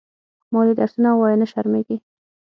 مالې 0.53 0.73
درسونه 0.77 1.09
ووايه 1.13 1.37
نه 1.41 1.47
شرمېږې. 1.51 1.97